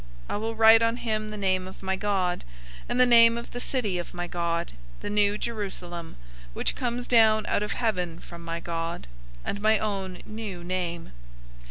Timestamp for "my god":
1.83-2.43, 4.15-4.71, 8.43-9.05